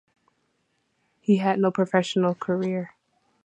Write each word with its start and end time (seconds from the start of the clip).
He 1.19 1.37
had 1.37 1.59
no 1.59 1.69
professional 1.69 2.33
career. 2.33 2.95